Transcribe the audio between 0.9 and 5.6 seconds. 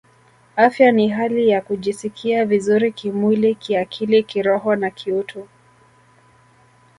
ni hali ya kujisikia vizuri kimwili kiakili kiroho na kiutu